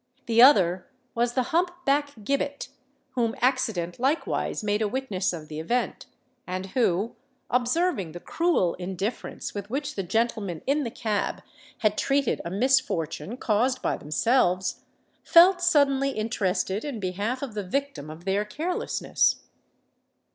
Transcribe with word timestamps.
The 0.25 0.41
other 0.41 0.87
was 1.13 1.33
the 1.35 1.43
hump 1.53 1.69
back 1.85 2.15
Gibbet, 2.23 2.69
whom 3.11 3.35
accident 3.39 3.99
likewise 3.99 4.63
made 4.63 4.81
a 4.81 4.87
witness 4.87 5.31
of 5.31 5.47
the 5.47 5.59
event, 5.59 6.07
and 6.47 6.65
who, 6.73 7.15
observing 7.51 8.13
the 8.13 8.19
cruel 8.19 8.73
indifference 8.79 9.53
with 9.53 9.69
which 9.69 9.93
the 9.93 10.01
gentlemen 10.01 10.63
in 10.65 10.83
the 10.83 10.89
cab 10.89 11.43
had 11.81 11.99
treated 11.99 12.41
a 12.43 12.49
misfortune 12.49 13.37
caused 13.37 13.83
by 13.83 13.95
themselves, 13.95 14.81
felt 15.23 15.61
suddenly 15.61 16.09
interested 16.09 16.83
in 16.83 16.99
behalf 16.99 17.43
of 17.43 17.53
the 17.53 17.61
victim 17.63 18.09
of 18.09 18.25
their 18.25 18.43
carelessness. 18.43 19.43